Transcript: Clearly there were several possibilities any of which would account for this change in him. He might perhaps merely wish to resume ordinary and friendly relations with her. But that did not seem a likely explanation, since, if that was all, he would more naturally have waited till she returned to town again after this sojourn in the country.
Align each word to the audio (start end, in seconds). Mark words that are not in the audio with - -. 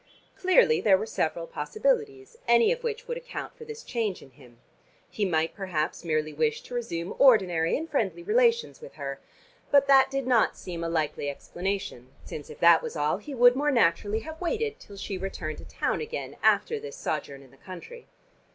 Clearly 0.35 0.81
there 0.81 0.97
were 0.97 1.05
several 1.05 1.45
possibilities 1.45 2.35
any 2.47 2.71
of 2.71 2.83
which 2.83 3.07
would 3.07 3.17
account 3.17 3.55
for 3.55 3.65
this 3.65 3.83
change 3.83 4.23
in 4.23 4.31
him. 4.31 4.57
He 5.11 5.25
might 5.25 5.53
perhaps 5.53 6.03
merely 6.03 6.33
wish 6.33 6.63
to 6.63 6.73
resume 6.73 7.13
ordinary 7.19 7.77
and 7.77 7.87
friendly 7.87 8.23
relations 8.23 8.81
with 8.81 8.95
her. 8.95 9.19
But 9.69 9.85
that 9.85 10.09
did 10.09 10.25
not 10.25 10.57
seem 10.57 10.83
a 10.83 10.89
likely 10.89 11.29
explanation, 11.29 12.07
since, 12.25 12.49
if 12.49 12.59
that 12.61 12.81
was 12.81 12.95
all, 12.95 13.17
he 13.17 13.35
would 13.35 13.55
more 13.55 13.69
naturally 13.69 14.21
have 14.21 14.41
waited 14.41 14.79
till 14.79 14.97
she 14.97 15.19
returned 15.19 15.59
to 15.59 15.65
town 15.65 16.01
again 16.01 16.35
after 16.41 16.79
this 16.79 16.95
sojourn 16.95 17.43
in 17.43 17.51
the 17.51 17.57
country. 17.57 18.07